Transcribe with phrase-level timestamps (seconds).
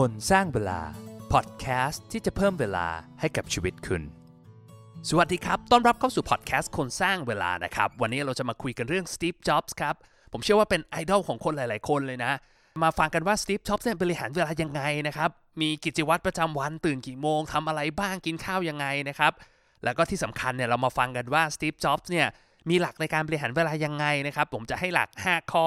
[0.00, 0.80] คนสร้างเวลา
[1.32, 2.86] พอดแคสต์ที่จะเพิ่มเวลา
[3.20, 4.02] ให้กับชีวิตคุณ
[5.08, 9.94] สวัสดีครับ ต้อนรับเข้าสู่พอดแคสต์คนสร้างเวลานะครับ วันนี้เราจะมาคุยกันเรื่องสตีฟ จ็อบส์ครับ
[10.32, 12.32] ผมเชื่อว่าเป็นไอดอลของคนหลาย ๆ คนเลยนะ
[12.82, 15.30] มาฟังกันว่าสตีฟ จ็อบส์เนี่ยบริหารเวลายังไงนะครับ
[15.60, 19.32] มีกิจวัตรประจำวันตื่นกี่โมงทำอะไรบ้าง กินข้าวยังไงนะครับ
[19.84, 22.26] แล้วก็ที่สำคัญเนี่ยเรามาฟังกันว่าสตีฟ จ็อบส์เนี่ย
[22.70, 25.66] มีหลักในการบริหารเวลายังไงนะครับ ผมจะให้หลัก 5 ข้อ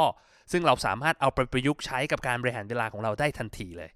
[0.51, 3.91] ซึ่งเราสามารถเอาไปประยุกต์ใช้กับการบริหารเวลาของเราได้ทันทีเลย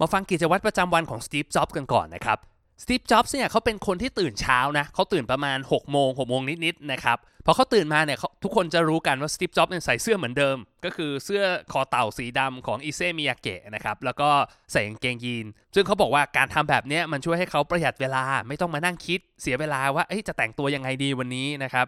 [0.00, 2.38] มาฟังกิจวัตรประจำวันของสตีฟ จ็อบส์กันก่อนนะครับ
[2.82, 14.28] สตีฟ จ็อบส์เนี่ยเขาเป็นคนที่ตื่นเช้านะเขาตื่นประมาณ6โมง6โมงนิดๆนะครับพอเขาตื่นมาเนี่ยเขาทุกคนจะรู้กันว่าสตีฟ จ็อบส์เนี่ยใส่เสื้อเหมือนเดิม ก็คือเสื้อคอเต่าสีดำของ Issey Miyake นะครับแล้วก็
[14.72, 21.86] ใส่กางเกงยีน ซึ่งเขาบอกว่าการทำแบบนี้มันช่วยให้เขาประหยัดเวลาไม่ต้องมานั่งคิดเสียเวลาว่าจะแต่งตัวยังไงดีวันนี้นะครับ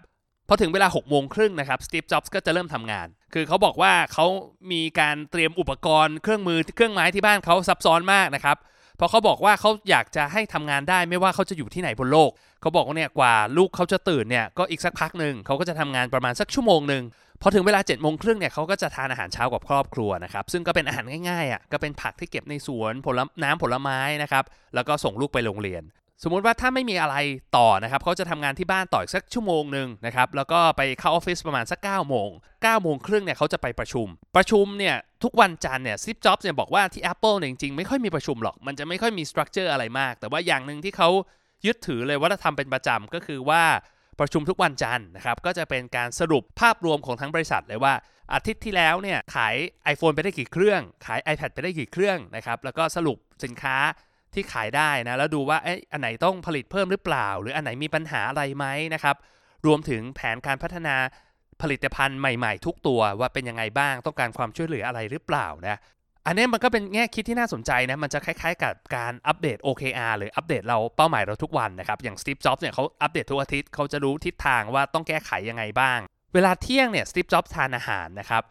[0.52, 4.26] พอถึงเวลา6โมงครึ่งนะครับสตีฟจ็อบส์ก็จะเริ่มทำงาน คือเขาบอกว่าเขา
[4.72, 8.56] มีการเตรียมอุปกรณ์เครื่องมือเครื่องไม้ที่บ้านเขาซับซ้อนมากนะครับ
[8.96, 17.02] เพราะเขาบอกว่าเขาอยากจะให้ทำงานได้ไม่ว่าเขาจะอยู่ที่ไหนบนโลก เขาบอกว่าเนี่ยกว่าลูกเขาจะตื่นเนี่ยก็อีกสักพักหนึ่งเขาก็จะทำงานประมาณสักชั่วโมงหนึ่ง
[17.42, 25.82] พอถึงเวลา7จ็ดโมงครึ่งเนี่ยเขาก็จะทานอาหารเช้ากับครอบครัวนะครับซึ่งก็เป็นอาหารง่ายๆอะก็เป็นผักที่เก็บในสวนผลน้ำผลไม้นะครับแล้วก็ส่งลูกไปโรงเรียน
[26.22, 27.16] สมมุติว่าถ้าไม่มีอะไร
[27.56, 41.08] ต่อนะครับเขาจะทำงานที่บ้านต่ออีกสักชั่วโมงหนึ่งนะครับแล้วก็ไปเข้าออฟฟิศประมาณสัก9ก้าโมง9ก้าโมงครึ่งเนี่ยเขาจะไปประชุม ประชุมเนี่ยทุกวันจันทร์เนี่ยซิปจ็อบส์เนี่ยบอกว่าที่ Apple เนี่ยจริงๆไม่ค่อยมีประชุมหรอก มันจะไม่ค่อยมีสตรัคเจอร์อะไรมาก แต่ว่าอย่างหนึ่งที่เขา
[41.66, 43.62] ยึดถือเลยว่าถ้าทำเป็นประจำก็คือว่า
[44.20, 47.94] ประชุมทุกวันจันทร์นะครับก็จะเป็นการสรุปภาพรวมของทั้งบริษัทเลยว่า
[48.34, 49.54] อาทิตย์ที่แล้วเนี่ยขาย
[49.92, 53.76] iPhone ไปได้กี่เครื่อง ขาย iPad ไปได้กี่เครื่องนะครับแล้วก็สรุปสินค้า
[54.34, 59.16] ที่ขายได้นะแล้วดูว่าเอ๊ะอันไหนต้องผลิตเพิ่มหรือเปล่า หรืออันไหนมีปัญหาอะไรไหมนะครับ
[59.66, 60.96] รวมถึงแผนการพัฒนา
[61.62, 65.78] ผลิตภัณฑ์ใหม่ๆ ทุกตัวว่าเป็นยังไงบ้างต้องการความช่วยเหลืออะไรหรือเปล่านะ
[66.26, 75.98] อันนี้มันก็เป็นแง่คิดที่น่าสนใจนะมันจะคล้ายๆ กับการอัปเดต OKR หรืออัปเดตเราเป้าหมายเราทุกวันนะครับอย่าง Steve Jobs เนี่ยเขาอัปเดตทุกอาทิตย์เขาจะรู้ทิศทางว่าต้องแก้ไขยังไงบ้าง
[76.34, 78.42] เวลาเที่ยงเนี่ย Steve Jobs ทานอาหารนะครับ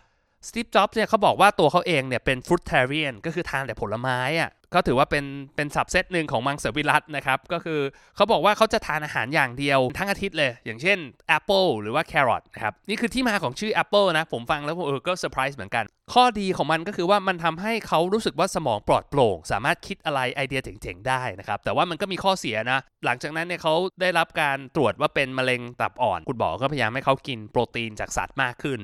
[0.48, 7.80] สตีฟ จ็อบส์เนี่ยเขาบอกว่าตัวเขาเองเนี่ยเป็น fruitarian ก็คือทานแต่ผลไม้อะ่ะก็ถือว่าเป็นเป็น subset หนึ่งของมังสวิรัตินะครับ ก็คือ
[8.16, 10.98] เขาบอกว่าเขาจะทานอาหารอย่างเดียวทั้งอาทิตย์เลย อย่างเช่น
[11.28, 28.82] แอปเปิลหรือว่าแครอทนะครับ นี่คือที่มาของชื่อ Apple นะ ผมฟังแล้วเออก็เซอร์ไพรส์เหมือนกัน ข้อดีของมันก็คือว่ามันทำให้เขารู้สึกว่าสมองปลอดโปร่ง สามารถคิดอะไรไอเดียเจ๋งๆ ได้นะครับ แต่ว่ามันก็มีข้อเสียนะ หลังจากนั้นเนี่ยเขาได้รับการตรวจว่าเป็นมะเร็งตับอ่อน คุณหมอก็พยายามให้เขากินโปรตีนจากสัตว์มากขึ้น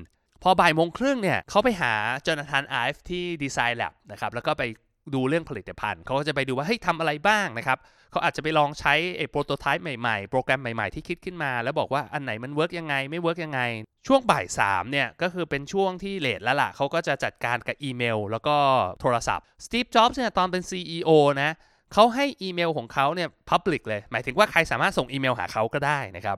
[0.48, 1.94] พอบ่ายโมงครึ่งเนี่ยเขาไปหา
[2.26, 4.64] จอนาธานไอฟ์ที่ design lab นะครับแล้วก็ไป
[5.14, 7.78] ดูเรื่องผลิตภัณฑ์ เขาก็จะไปดูว่าเฮ้ยทำอะไรบ้างนะครับ
[8.12, 13.62] เขาอาจจะไปลองใช้ไอ้ prototype ใหม่ๆ โปรแกรมใหม่ๆที่คิดขึ้นมา แล้วบอกว่าอันไหนมัน work ยังไงไม่ work ยังไง
[14.08, 18.56] ช่วงบ่าย3เนี่ย ก็คือเป็นช่วงที่ late แล้วล่ะเขาก็จะจัดการกับอีเมล แล้วก็
[19.02, 21.10] โทรศัพท์สตีฟจ็อบส์เนี่ยตอนเป็น CEO
[21.42, 21.52] นะ
[21.94, 26.38] เขาให้อีเมลของเขาเนี่ย Public เลย หมายถึงว่าใครสามารถส่งอีเมลหาเขาก็ได้นะครับ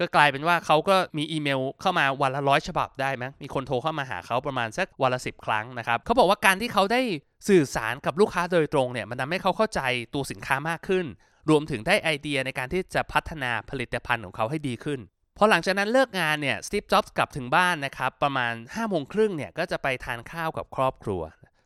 [0.00, 7.00] ก็กลายเป็นว่าเขาก็มีอีเมลเข้ามาวันละร้อยฉบับได้ไหมมีคนโทรเข้ามาหาเขาประมาณสักวันละสิบครั้งนะครับเขาบอกว่าการที่เขาได้
[7.48, 9.80] สื่อสารกับลูกค้าโดยตรงเนี่ยมันทำให้เขาเข้าใจ
[10.14, 11.06] ตัวสินค้ามากขึ้น
[11.50, 15.00] รวมถึงได้ไอเดียในการที่จะพัฒนาผลิตภัณฑ์ของเขาให้ดีขึ้น
[15.38, 21.22] พอหลังจากนั้นเลิกงานเนี่ยสตีฟจ็อบส์กลับถึงบ้านนะครับ ประมาณ5้าโมงครึ่งเนี่ยก็จะไปทานข้าวกับครอบครัว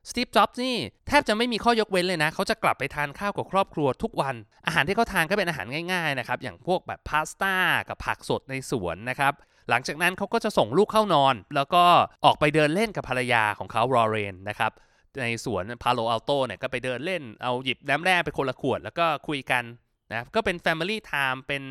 [0.08, 0.76] สตีฟ จ็อบส์นี่
[1.08, 4.34] แทบจะไม่มีข้อยกเว้นเลยนะ เขาจะกลับไปทานข้าวกับครอบครัวทุกวัน
[4.66, 7.54] อาหารที่เขาทานก็เป็นอาหารง่ายๆนะครับ อย่างพวกแบบพาสต้า
[7.88, 9.32] กับผักสดในสวนนะครับ
[9.70, 11.84] หลังจากนั้นเขาก็จะส่งลูกเข้านอน แล้วก็
[12.24, 14.72] ออกไปเดินเล่นกับภรรยาของเขารอเรนนะครับ
[15.20, 19.64] ในสวนพาโลอัลโตเนี่ยก็ไปเดินเล่น เอาหยิบน้ำแร่ไปคนละขวด แล้วก็คุยกัน
[20.12, 21.62] นะ ก็เป็น Family Time เป็น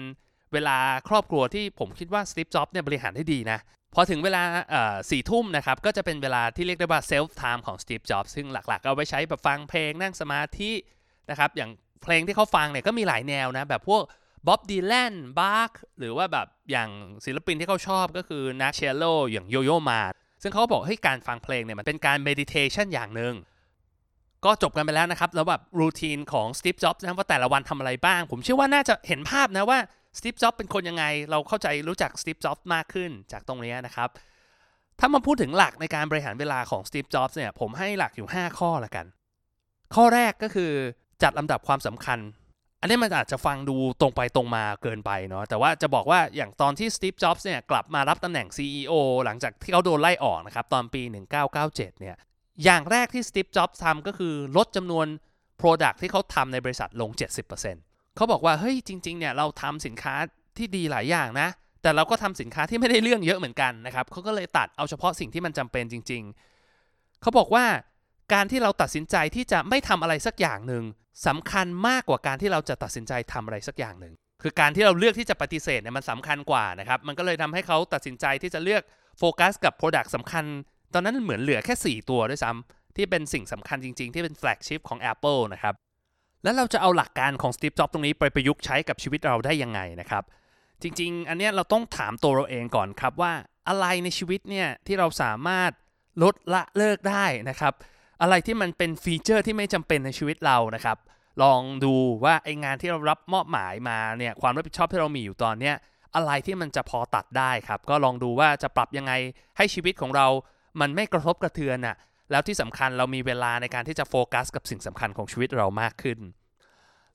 [0.54, 0.78] เวลา
[1.10, 3.60] ครอบครัวที่ผมคิดว่าสตีฟจ็อบเนี่ยบริหารได้ดีนะ
[3.94, 4.42] พอถึงเวลา
[5.10, 10.72] สี่ทุ่มนะครับก็จะเป็นเวลาที่เรียกได้ว่า self time ของสตีฟจ็อบซึ่งหลักๆเอาไว้ใช้แบบฟังเพลงนั่งสมาธิ
[11.30, 11.72] นะครับอย่าง
[12.04, 14.02] เพลงที่เขาฟังเนี่ยก็มีหลายแนวนะแบบพวก
[14.48, 16.90] บ๊อบดีแลนบาร์กหรือว่าแบบอย่าง
[17.26, 20.02] ศิลปินที่เขาชอบก็คือนักเชลโลอย่างโยโย่มา
[20.42, 23.34] ซึ่งเขาบอกให้การฟังเพลงเนี่ยมันเป็นการ meditation อย่างหนึ่ง
[24.46, 29.80] ก็จบกันไปแล้วนะครับแล้วแบบ routine ของสตีฟจ็อบส์นะว่าแต่ละวันทำอะไรบ้าง ผมเชื่อว่าน่าจะเห็นภาพนะว่า
[30.18, 34.10] สตีฟจ็อบส์เป็นคนยังไง เราเข้าใจรู้จักสตีฟจ็อบส์มากขึ้นจากตรงนี้นะครับ
[35.00, 39.06] ถ้ามาพูดถึงหลักในการบริหารเวลาของสตีฟจ็อบส์เนี่ยผมให้หลักอยู่ 5 ข้อละกัน
[39.96, 40.72] ข้อแรกก็คือ
[41.24, 42.20] จัดลำดับความสำคัญ
[42.82, 48.94] อันนี้มันอาจจะฟังดูตรงไปตรงมาเกินไปเนาะแต่ว่าจะบอกว่าอย่างตอนที่สตีฟจ็อบส์เนี่ยกลับมารับตำแหน่ง CEO
[49.26, 51.02] หลังจากที่เขาโดนไล่ออกนะครับตอนปี
[51.52, 52.16] 1997 เนี่ย
[52.64, 55.08] อย่างแรกที่สตีฟจ็อบส์ทำก็คือลดจำนวน
[55.62, 57.10] Product ที่เขาทำในบริษัทลง
[57.52, 57.87] 70%
[58.18, 60.16] เขาบอกว่าเฮ้ยจริงๆเนี่ยเราทำสินค้า
[60.58, 61.50] ที่ดีหลายอย่างนะ
[61.82, 66.24] แต่เราก็ทำสินค้าที่ไม่ได้เรื่องเยอะเหมือนกันนะครับเขาก็เลยตัดเอาเฉพาะสิ่งที่มันจำเป็นจริง
[66.72, 67.66] ๆ เขาบอกว่า
[68.34, 70.84] การที่เราตัดสินใจที่จะไม่ทำอะไรสักอย่างหนึ่ง
[71.28, 78.82] สำคัญมากกว่าการที่เราจะตัดสินใจทำอะไรสักอย่างหนึ่งคือการที่เราเลือกที่จะปฏิเสธเนี่ยมันสำคัญกว่านะครับมันก็เลยทำให้เขาตัดสินใจที่จะเลือก
[79.18, 80.46] โฟกัสกับ Product สำคัญ
[80.94, 85.74] ตอนนั้นเหมือนเหลือแค่ 4 ตัวด้วยซ้ำที่เป็นสิ่งสำคัญจริง ๆ ที่เป็น flagship ของ Apple นะครับ
[86.48, 90.24] แล้วเราจะเอาหลักการของ Steve Jobs ตรงนี้ไปประยุกต์ใช้กับชีวิตเราได้ยังไงนะครับ
[90.82, 93.34] จริงๆ อันเนี้ยเราต้องถามตัวเราเองก่อนครับว่า
[93.70, 95.72] อะไรในชีวิตเนี่ยที่เราสามารถ
[96.24, 97.74] ลดละเลิกได้นะครับ
[98.22, 100.98] อะไรที่มันเป็นฟีเจอร์ที่ไม่จำเป็นในชีวิตเรานะครับ
[101.44, 101.96] ลองดู
[102.26, 105.76] ว่าไองานที่เรารับมอบหมายมาเนี่ยความรับผิดชอบที่เรามีอยู่ตอนเนี้ย
[106.16, 109.14] อะไรที่มันจะพอตัดได้ครับ ก็ลองดูว่าจะปรับยังไง
[109.58, 110.28] ให้ชีวิตของเรา
[110.82, 111.96] มันไม่กระทบกระเทือนอะ่ะ
[112.32, 116.20] แล้วที่สำคัญเรามีเวลาในการที่จะโฟกัสกับสิ่งสำคัญของชีวิตเรามากขึ้น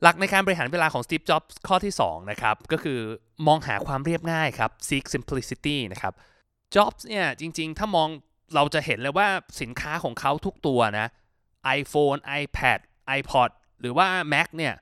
[0.03, 2.99] หลักในการบริหารเวลาของ Steve Jobs ข้อที่ 2 นะครับ ก็คือ
[3.47, 6.12] มองหาความเรียบง่ายครับ seek simplicity นะครับ
[6.75, 8.09] Jobs เนี่ยจริงๆ ถ้ามอง
[8.55, 9.29] เราจะเห็นเลยว่า
[9.61, 11.06] สินค้าของเขาทุกตัวนะ
[11.79, 12.79] iPhone iPad
[13.19, 13.50] iPod
[13.81, 14.75] หรือว่า Mac เนี่ย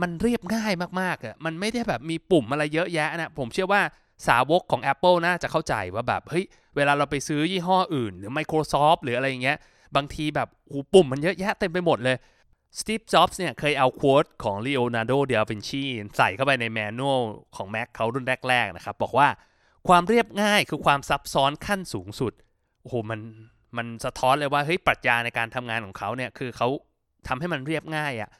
[0.00, 3.82] มันเรียบง่ายมากๆอะมันไม่ได้แบบมีปุ่มอะไรเยอะแยะนะผมเชื่อว่า
[4.26, 6.44] สาวกของ Apple น่าจะเข้าใจว่าแบบเฮ้ย
[6.76, 9.58] เวลาเราไปซื้อยี่ห้ออื่น หรือ Microsoft หรืออะไรอย่างเงี้ย
[9.96, 12.16] บางทีแบบหูปุ่มมันเยอะแยะเต็มไปหมดเลย
[12.78, 15.82] Steve Jobs เนี่ยเคยเอาโค้ดของ Leonardo da Vinci
[16.16, 17.20] ใส่เข้าไปในแมนนวล
[17.56, 19.28] ของ Mac เขารุ่นแรก ๆ นะครับ บอกว่า
[19.88, 22.32] ความเรียบง่ายคือความซับซ้อนขั้นสูงสุด
[22.82, 23.20] โอ้โหมัน
[23.76, 26.68] มันสะท้อนเลยว่าเฮ้ยปรัชญาในการทำงานของเขาเนี่ยคือเขา
[27.28, 28.30] ทำให้มันเรียบง่ายอะ่ะ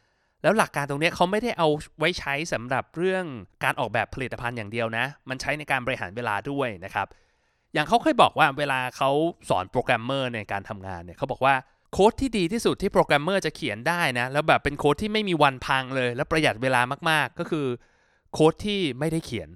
[0.42, 1.68] แล้วหลักการตรงนี้เขาไม่ได้เอา
[1.98, 3.24] ไว้ใช้สำหรับเรื่อง
[3.64, 7.06] การออกแบบผลิตภัณฑ์อย่างเดียวนะ มันใช้ในการบริหารเวลาด้วยนะครับ
[7.74, 9.10] อย่างเขาเคยบอกว่าเวลาเขา
[9.48, 11.54] สอนโปรแกรมเมอร์ในการทำงานเนี่ยเขาบอกว่า
[11.92, 16.80] โค้ดที่ดีที่สุดที่โปรแกรมเมอร์จะเขียนได้นะ แล้วแบบเป็นโค้ดที่ไม่มีวันพังเลย แล้วประหยัดเวลา
[17.10, 17.66] มากๆ ก็คือ
[18.32, 19.48] โค้ดที่ไม่ได้เขียน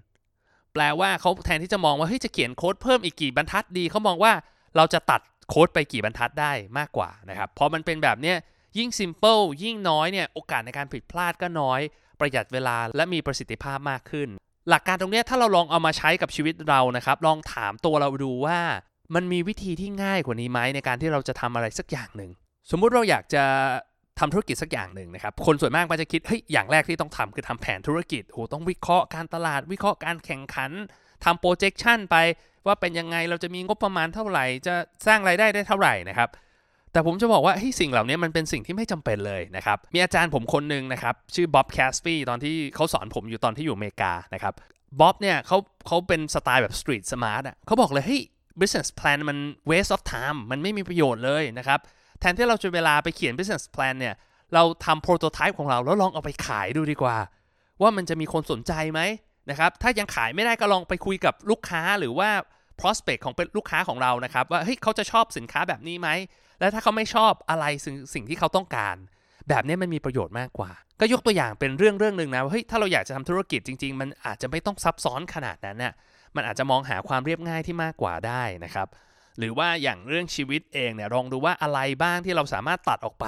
[0.73, 4.33] แปลว่าเขาแทนที่จะมองว่าเฮ้ยจะเขียนโค้ดเพิ่มอีกกี่บรรทัดดีเขามองว่า
[4.77, 8.37] เราจะตัดโค้ดไปกี่บรรทัดได้มากกว่านะครับพอมันเป็นแบบเนี้ย
[8.79, 11.81] ยิ่ง simple ยิ่งน้อยเนี่ยโอกาสในการผิดพลาดก็น้อย
[12.21, 14.29] ประหยัดเวลาและมีประสิทธิภาพมากขึ้น
[14.69, 18.59] หลักการตรงนี้ถ้าเราลองเอามาใช้กับชีวิตเรานะครับ ลองถามตัวเราดูว่า
[19.15, 22.31] มันมีวิธีที่ง่ายกว่านี้ไหมในการที่เราจะทำอะไรสักอย่างหนึ่ง
[22.71, 23.45] สมมุติเราอยากจะ
[24.19, 30.71] ทำธุรกิจสักอย่างหนึ่งนะครับ คนส่วนมากมันจะคิดเฮ้ยอย่างแรกที่ต้องทำคือทำแผนธุรกิจโหต้องวิเคราะห์การตลาด วิเคราะห์การแข่งขัน
[31.25, 32.17] ทำ projection ไป
[32.67, 34.75] ว่าเป็นยังไงเราจะมีงบประมาณเท่าไหร่ จะ
[35.07, 36.29] สร้างรายได้ได้เท่าไหร่นะครับ
[36.93, 44.55] แต่ผมจะบอกว่าให้สิ่งเหล่านี้มันเป็นสิ่งที่ไม่จำเป็นเลยนะครับ มีอาจารย์ผมคนหนึ่งนะครับ ชื่อบ๊อบแคสฟีตอนที่เขาสอนผมอยู่ตอนที่อยู่อเมริกานะครับ
[45.01, 48.23] บ๊อบเนี่ยเขาเขาเป็นสไตล์แบบ street smart อะเขาบอกเลยเฮ้ย
[48.61, 49.39] business plan มัน
[49.71, 51.79] waste of time มันไม่มีประโยชน์เลยนะครับ
[52.21, 54.15] แทนที่เราจะเวลาไปเขียน business plan เนี่ย
[54.55, 57.17] เราทำ prototype ของเราแล้วลองเอาไปขายดูดีกว่า
[57.81, 59.01] ว่ามันจะมีคนสนใจไหม
[59.51, 62.31] นะครับ ถ้ายังขายไม่ได้ก็ลองไปคุยกับลูกค้าหรือว่า
[62.81, 66.09] prospect ของเป็นลูกค้าของเรานะครับ ว่าเฮ้ยเขาจะชอบสินค้าแบบนี้ไหม
[66.63, 68.97] แล้วถ้าเขาไม่ชอบอะไรสิ่งสิ่งที่เขาต้องการ
[69.49, 70.71] แบบนี้มันมีประโยชน์มากกว่า
[71.01, 75.93] ก็ยกตัวอย่างเป็นเรื่องเรื่องหนึ่งนะว่าเฮ้ยถ้าเราอยากจะทำธุรกิจจริง ๆ มันอาจจะไม่ต้องซับซ้อนขนาดนั้นน่ะ
[76.37, 78.89] มันอาจจะมองหาความเรียบง่ายที่มากกว่าได้นะครับ
[79.39, 83.27] หรือว่าอย่างเรื่องชีวิตเองเนี่ยลองดูว่าอะไรบ้างที่เราสามารถตัดออกไป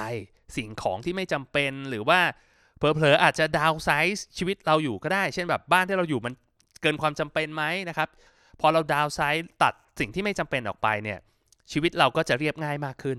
[0.55, 2.19] สิ่งของที่ไม่จำเป็นหรือว่า
[2.77, 6.33] เผลอๆอาจจะ downsize ชีวิตเราอยู่ก็ได้ เช่นแบบบ้านที่เราอยู่มัน
[6.81, 8.09] เกินความจำเป็นไหมนะครับ
[8.59, 11.19] พอเรา downsize ตัดสิ่งที่ไม่จำเป็นออกไปเนี่ย
[11.71, 13.17] ชีวิตเราก็จะเรียบง่ายมากขึ้น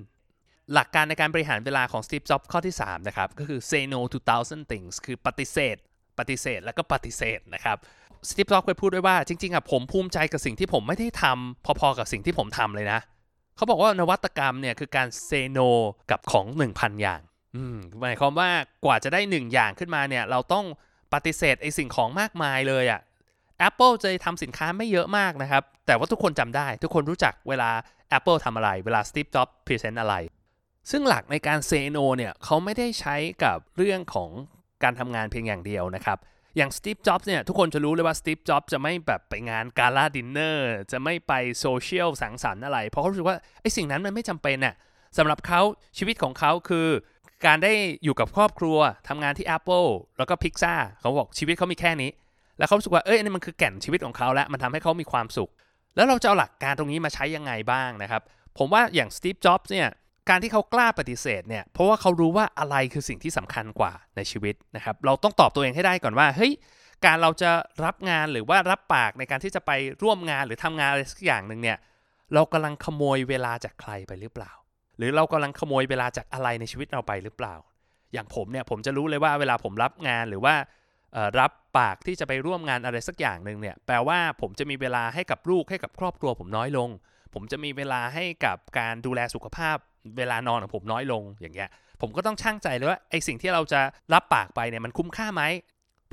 [0.74, 5.76] หลักการในการบริหารเวลาของ Steve Jobs ข้อที่ 3 นะครับ ก็คือ say no to thousand things คือปฏิเสธ
[6.18, 7.76] ปฏิเสธแล้วก็ปฏิเสธนะครับ
[8.28, 13.00] Steve Jobs เคยพูดไว้ว่าจริงๆอะผมภูมิใจกับสิ่งที่ผมไม่ได้ทำพอๆกับสิ่งที่ผมทำเลยนะ
[13.56, 15.68] เขาบอกว่านวัตกรรมเนี่ยคือการ say no
[16.10, 17.20] กับของ 1,000 อย่าง
[18.00, 18.50] หมายความว่า
[18.84, 20.66] กว่าจะได้ 1 อย่างขึ้นมาเนี่ยเราต้อง
[21.14, 23.00] ปฏิเสธไอ้สิ่งของมากมายเลยอะ่ะ
[23.68, 27.70] Apple จะทำสินค้าไม่เยอะมากนะครับ แต่ว่าทุกคนจำได้ ทุกคนรู้จักเวลา
[28.16, 30.14] Apple ทำอะไร เวลา Steve Jobs present อะไร
[30.90, 34.30] ซึ่งหลักในการเซโนเนี่ยเขาไม่ได้ใช้กับเรื่องของ
[34.82, 36.18] การทำงานเพียงอย่างเดียวนะครับ
[36.56, 44.74] อย่าง Steve Jobs เนี่ยทุกคนจะรู้เลยว่า Steve Jobs จะไม่แบบไปงานกาลาดินเนอร์จะไม่ไปโซเชียลสังสรรค์อะไร เพราะเขารู้สึกว่าไอ้สิ่งนั้นมันไม่จำเป็นน่ะ
[45.18, 45.60] สำหรับเขา
[45.98, 46.88] ชีวิตของเขาคือ
[47.46, 47.72] การได้
[48.04, 52.10] อยู่กับครอบครัวทำงานที่ Apple แล้วก็ Pixar เขาบอกชีวิตเขามีแค่นี้
[52.58, 55.50] แล้วเขาสึกว่าเอ้ยอันนี้มันคือแก่นชีวิตของเขาแล้วมันทำให้เขามีความสุข
[55.96, 58.22] แล้วเราจะเอาหลักการตรงนี้มาใช้ยังไงบ้างนะครับ
[58.58, 59.88] ผมว่าอย่าง Steve Jobs เนี่ย
[60.28, 66.52] การที่เขากล้าปฏิเสธเนี่ยเพราะว่าเขารู้ว่าอะไรคือสิ่งที่สำคัญกว่าในชีวิตนะครับ เราต้องตอบตัวเองให้ได้ก่อนว่าเฮ้ย
[67.04, 67.50] การเราจะ
[67.84, 69.70] รับงานหรือว่ารับปากในการที่จะไป
[70.02, 71.78] ร่วมงานหรือทำงานอะไรสักอย่างหนึ่งเนี่ย
[72.34, 74.52] เรากำลังขโมยเวลาจากใครไปหรือเปล่า
[74.98, 77.54] หรือเรากำลังขโมยเวลาจากอะไรในชีวิตเราไปหรือเปล่า
[78.12, 80.54] อย่างผมเนี่ยผมจะรู้เลยว่าเวลาผมรับงานหรือว่า
[81.38, 86.88] รับปากที่จะไปร่วมงานอะไรสักอย่างหนึ่งเนี่ยแปลว่าผมจะมีเวลาให้กับลูกให้กับครอบครัวผมน้อยลง
[87.34, 89.76] ผมจะมีเวลาให้กับการดูแลสุขภาพ
[90.18, 91.68] เวลานอนของผมน้อยลงอย่างเงี้ย
[92.00, 93.80] ผมก็ต้องช่างใจเลยว่าไอสิ่งที่เราจะ
[94.14, 95.42] รับปากไปเนี่ยมันคุ้มค่าไหม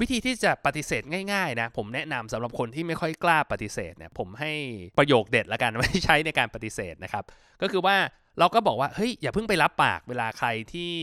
[0.01, 4.51] วิธีที่จะปฏิเสธง่ายๆนะผมแนะนำสำหรับคนที่ไม่ค่อยกล้าปฏิเสธเนี่ยผมให้
[4.97, 7.23] ประโยคเด็ดละกันไว้ใช้ในการปฏิเสธนะครับ
[7.62, 7.95] ก็คือว่า
[8.39, 10.93] เราก็บอกว่าเฮ้ยอย่าเพิ่งไปรับปากเวลาใครที่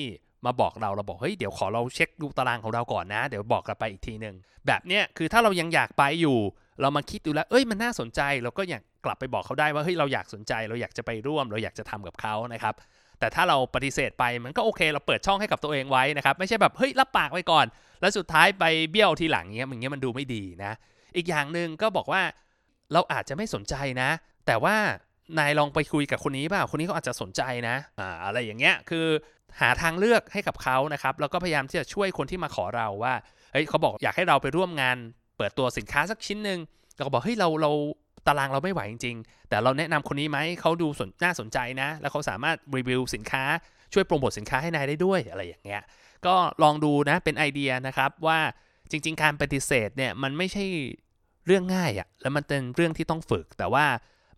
[0.47, 4.35] มาบอกเราเราบอกเฮ้ยเดี๋ยวขอเราเช็คดูตารางของเราก่อนนะ เดี๋ยวบอกกลับไปอีกทีหนึ่ง
[4.67, 6.39] แบบเนี้ยคือถ้าเรายังอยากไปอยู่
[6.81, 12.75] เรามาคิดดูแล้วเอ้ยมันน่าสนใจเราก็อยากกลับไปบอกเขาได้ว่าเฮ้ยเราอยากสนใจ เราอยากจะไปร่วม เราอยากจะทำกับเขานะครับ
[13.19, 17.67] แต่ถ้าเราปฏิเสธไปมันก็โอเคเราเปิดช่องให้กับตัวเองไว้นะครับไม่ใช่แบบเฮ้ยรับปากไว้ก่อน
[18.01, 20.73] แล้วสุดท้ายไปเบี้ยวทีหลังเงี้ยมันเงี้ยมันดูไม่ดีนะ
[21.17, 22.23] อีกอย่างหนึ่งก็บอกว่า
[22.93, 24.11] เราอาจจะไม่สนใจนะ
[24.47, 24.77] แต่ว่า
[25.39, 29.07] นายลองไปคุยกับคนนี้เปล่าคนนี้เขาอาจจะสนใจนะอ่าอะไรอย่างเงี้ยคือ
[29.61, 33.15] หาทางเลือกให้กับเขานะครับ แล้วก็พยายามที่จะช่วยคนที่มาขอเราว่า
[33.53, 34.97] เฮ้ยเขาบอกอยากให้เราไปร่วมงาน
[35.37, 36.59] เปิดตัวสินค้าสักชิ้นหนึ่ง
[36.97, 37.71] เราก็บอกเฮ้ยเราเรา
[38.27, 43.45] ตารางเราไม่ไหวจริงๆ แต่เราแนะนำคนนี้ไหม เขาดูสนน่าสนใจนะ แล้วเขาสามารถรีวิวสินค้า
[43.93, 45.83] ช่วยโปรโมทสินค้าให้นายได้ด้วยอะไรอย่างเงี้ย
[46.27, 48.39] ก็ลองดูนะ เป็นไอเดียนะครับว่า
[48.91, 50.65] จริง ๆ การปฏิเสธเนี่ยมันไม่ใช่
[51.47, 53.87] เรื่องง่ายอะแล้วมันเป็นเรื่องที่ต้องฝึก แต่ว่า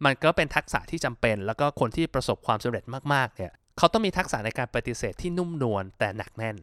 [0.05, 6.57] มันก็เป็นทักษะที่จำเป็น แล้วก็คนที่ประสบความสำเร็จมากๆเนี่ย เขาต้องมีทักษะในการปฏิเสธที่นุ่มนวลแต่หนักแน่น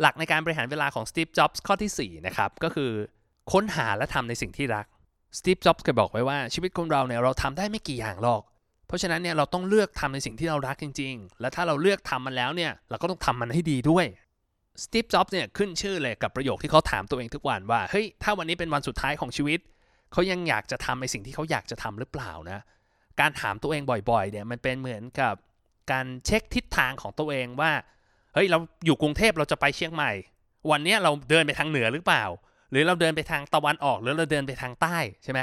[0.00, 2.90] หลักในการบริหารเวลาของสตีฟ จ็อบส์ข้อที่ 4 นะครับ ก็คือ
[3.52, 4.86] ค้นหาและทำในสิ่งที่รัก
[5.38, 8.42] สตีฟ จ็อบส์เคยบอกไว้ว่าชีวิตคนเราเนี่ยเราทำได้ไม่กี่อย่างหรอก
[8.86, 14.06] เพราะฉะนั้นเนี่ยเราต้องเลือกทำในสิ่งที่เรารักจริง ๆ และถ้าเราเลือกทำมันแล้วเนี่ยเราก็ต้องทำมันให้ดีด้วย
[14.82, 19.60] สตีฟ จ็อบส์เนี่ยขึ้นชื่อเลยกับประโยคที่เขาถามตัวเองทุกวันว่า เฮ้ย ถ้าวันนี้เป็นวันสุดท้ายของชีวิต
[20.12, 22.60] เขายังอยากจะทำในสิ่งที่เขาอยากจะทำหรือเปล่านะ
[23.20, 25.34] การถามตัวเองบ่อยๆ เนี่ยมันเป็นเหมือนกับ
[25.92, 27.72] การเช็คทิศทางของตัวเองว่า
[28.34, 30.12] เฮ้ย เราอยู่กรุงเทพเราจะไปเชียงใหม่
[30.70, 32.24] วันนี้เราเดินไปทางเหนือหรือเปล่า
[32.70, 35.40] หรือเราเดินไปทางตะวันออกหรือเราเดินไปทางใต้ใช่ไหม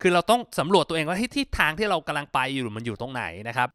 [0.00, 3.68] คือเราต้องสำรวจตัวเองว่าทิศทางที่เรากำลังไปอยู่มันอยู่ตรงไหนนะครับ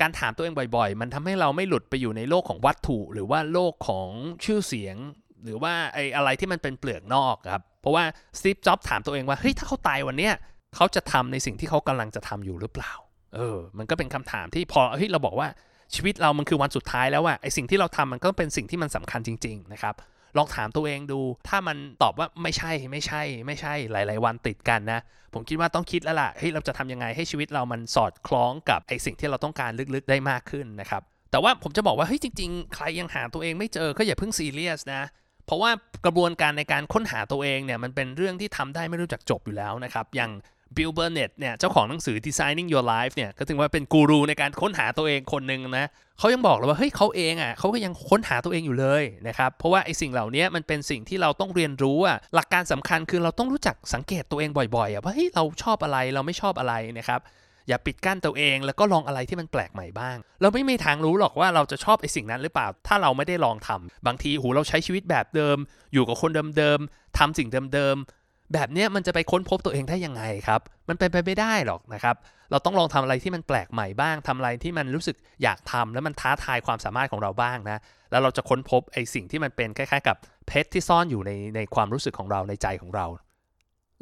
[0.00, 4.08] การถามตัวเองบ่อยๆ มันทำให้เราไม่หลุดไปอยู่ในโลกของวัตถุ หรือว่าโลกของ
[4.44, 4.96] ชื่อเสียง
[5.44, 8.04] หรือว่าไอ้อะไรที่มันเป็นเปลือกนอกครับ เพราะว่า
[8.38, 10.34] สตีฟจ็อบถามตัวเองว่าเฮ้ยถ้าเขาตายวันเนี้ย
[10.76, 12.92] เขาจะทำในสิ่งที่เขากำลังจะทำอยู่หรือเปล่า
[13.36, 15.48] เออ มันก็เป็นคำถามที่พอเฮ้ยเราบอกว่า
[15.94, 19.94] ชีวิตเรามันคือวันสุดท้ายแล้วอะไอสิ่งที่เราทำมันก็เป็นสิ่งที่มันสำคัญจริง ๆ นะครับ
[20.36, 25.00] ลองถามตัวเองดู ถ้ามันตอบว่าไม่ใช่ไม่ใช่ ไม่ใช่หลาย ๆ วันติดกันนะ
[25.34, 35.02] ผมคิดว่าต้องคิดแล้วล่ะเฮ้ยเราจะทำยังไงให้ชีวิตเรามันสอดคล้องกับไอสิ่งที่เราต้องการลึกๆได้มากขึ้นนะครับ แต่ว่าผมจะบอกว่าเฮ้ยจริง ๆ ใครยังหาตัวเองไม่เจอก็อย่าเพิ่งซีเรียสนะ
[35.46, 35.70] เพราะว่า
[36.04, 40.30] กระบวนการในการค้นหาตัวเองเนี่ยมันเป็นเรื่องที่ทำได้ไม่รู้จักจบอยู่แล้วนะครับ อย่าง
[40.76, 45.86] บิลเบอร์เน็ตเนี่ยเจ้าของหนังสือ Designing Your Life เนี่ยก็ถึงว่าเป็นกูรูในการค้นหาตัวเองคนหนึ่งนะ
[46.18, 57.22] เขายังบอกเลยว่าเฮ้ยเขาเองอะเขาก็ยังค้นหาตัวเองอยู่เลยนะครับเพราะว่าไอ้สิ่งเหล่านี้มันเป็นสิ่งที่เราต้องเรียนรู้อะหลักการสำคัญคือเราต้องรู้จักสังเกตตัวเองบ่อยๆอะว่าเฮ้ยเราชอบอะไรเราไม่ชอบอะไรนะครับ
[57.68, 65.56] อย่าปิดกั้นตัวเองแล้วก็ลองอะไรที่มันแปลกใหม่บ้าง เราไม่มีทางรู้หรอกว่าเราจะชอบไอ้สิ่งนั้นหรือเปล่า ถ้าเราไม่ได้ลองทำบางทีหูเราใช้ชีวิตแบบเดิม
[65.92, 72.16] อยู่กับคนเดิมๆทำสิ่งเดิมๆ แบบนี้มันจะไปค้นพบตัวเองได้ยังไงครับ มันเป็นไปไม่ได้หรอกนะครับ
[72.50, 77.78] เราต้องลองทำอะไรที่มันแปลกใหม่บ้างทำอะไรที่มันรู้สึกอยากทำแล้วมันท้าทายความสามารถของเราบ้างนะ
[78.10, 83.06] แล้วเราจะค้นพบไอ้สิ่งที่มันเป็นคล้ายๆ กับเพชรที่ซ่อนอยู่ในในความรู้สึกของเราในใจของเรา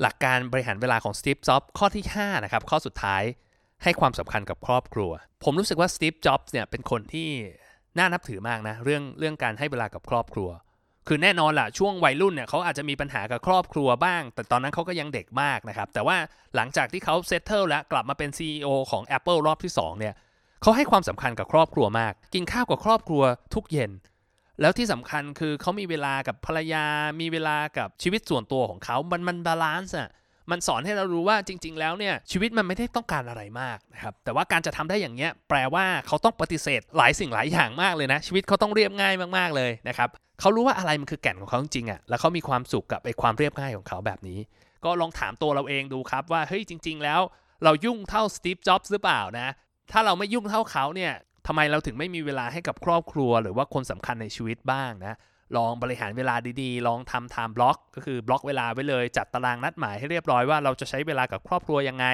[0.00, 3.22] หลักการบริหารเวลาของสตีฟ จ็อบข้อที่5นะครับ ข้อสุดท้าย
[3.82, 5.10] ให้ความสำคัญกับครอบครัว
[5.44, 7.28] ผมรู้สึกว่าสตีฟ จ็อบส์เนี่ยเป็นคนที่
[7.98, 10.48] น่านับถือมากนะ เรื่องเรื่องการให้เวลากับครอบครัว
[11.08, 16.16] คือแน่นอนล่ะช่วงวัยรุ่นเนี่ยเขาอาจจะมีปัญหากับครอบครัวบ้าง แต่ตอนนั้นเขาก็ยังเด็กมากนะครับ แต่ว่า
[16.56, 20.14] หลังจากที่เขา settle แล้วกลับมาเป็น CEO ของ Apple รอบที่ 2 เนี่ย
[20.62, 23.22] เขาให้ความสำคัญกับครอบครัวมาก กินข้าวกับครอบครัว
[23.54, 23.90] ทุกเย็น
[24.60, 26.84] แล้วที่สำคัญคือเขามีเวลากับภรรยา
[27.20, 30.10] มีเวลากับชีวิตส่วนตัวของเขามันมัน balance อะ
[30.50, 40.08] มันสอนให้เรารู้ว่าจริง ๆ แล้วเนี่ยชีวิตมันไม่ได้ต้องการอะไรมากนะครับแต่ว่าการจะทำได้อย่างเงี้ยแปลว่าเขาต้องปฏิเสธหลายสิ่งหลายอย่างมากเลยนะชีวิตเขาต้องเรียบง่ายมากๆเลยนะครับ
[40.42, 44.38] เขารู้ว่าอะไรมันคือแก่นของเขาจริงๆอะ่ะแล้วเขามีความสุขกับไอ้ความเรียบง่ายของเขาแบบนี้
[44.84, 47.20] ก็ลองถามตัวเราเองดูครับว่าเฮ้ยจริง ๆ แล้ว
[47.64, 49.48] เรายุ่งเท่าสตีฟจ็อบส์หรือเปล่านะ
[49.92, 51.12] ถ้าเราไม่ยุ่งเท่าเขาเนี่ย
[51.46, 55.16] ทำไมเราถึงไม่มีเวลาให้กับครอบครัว หรือว่าคนสำคัญในชีวิตบ้างนะ
[55.56, 62.06] ลองบริหารเวลาดีๆ ลองทำ time block ก็คือบล็อกเวลาไว้เลย จัดตารางนัดหมายให้เรียบร้อยว่าเราจะใช้เวลากับครอบครัวยังไง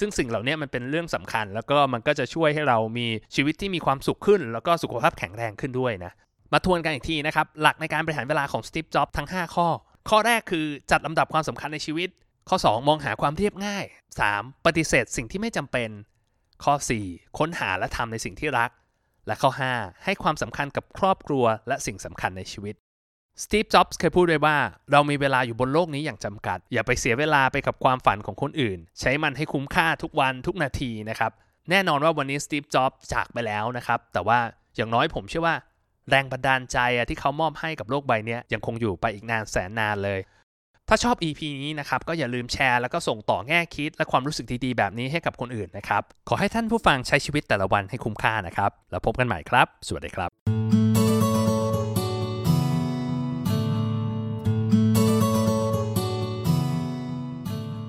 [0.00, 6.12] ซึ่งสิ่งเหล่านี้มันเป็นเรื่องสำคัญ แล้วก็มันก็จะช่วยให้เรามีชีวิตที่มีความสุขขึ้น แล้วก็สุขภาพแข็งแรงขึ้นด้วยนะ
[6.52, 9.68] มาทวนกันอีกทีนะครับ หลักในการบริหารเวลาของสตีฟจ็อบทั้ง 5 ข้อ
[10.08, 12.08] ข้อแรกคือจัดลำดับความสำคัญในชีวิต
[12.48, 13.84] ข้อ 2 มองหาความเรียบง่าย
[14.24, 14.66] 3.
[14.66, 15.90] ปฏิเสธสิ่งที่ไม่จำเป็น
[16.64, 16.74] ข้อ
[17.06, 18.70] 4 ค้นหาและทำในสิ่งที่รัก
[19.26, 22.74] และข้อ 5 ให้ความสำคัญกับครอบครัวและสิ่งสำคัญในชีวิต
[23.42, 24.56] สตีฟ จ็อบส์เคยพูดไว้ว่า
[24.92, 31.32] เรามีเวลาอยู่บนโลกนี้อย่างจำกัด อย่าไปเสียเวลาไปกับความฝันของคนอื่น ใช้มันให้คุ้มค่าทุกวันทุกนาทีนะครับ
[31.70, 34.38] แน่นอนว่าวันนี้สตีฟ จ็อบส์จากไปแล้วนะครับ แต่ว่า
[34.76, 35.56] อย่างน้อยผมเชื่อว่า
[36.10, 40.20] แรงบันดาลใจอะที่เขามอบให้กับโลกใบนี้ยยังคงอยู่ไปอีกนานแสนนานเลย
[40.88, 50.30] ถ้าชอบ EP นี้นะครับก็อย่าลืมแชร์แล้วก็ส่งต่อแง่คิด และความรู้สึกดีๆแบบนี้ให้กับคนอื่นนะครับ ขอให้ท่านผู้ฟังใช้ชีวิตแต่ละวันให้คุ้มค่านะครับ แล้วพบกันใหม่ครับ สวัสดีครับ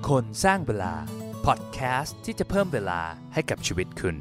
[0.08, 0.94] คนสร้างเวลา
[1.46, 3.00] พอดแคสต์ที่จะเพิ่มเวลา
[3.34, 4.16] ให้กับชีวิตคุณ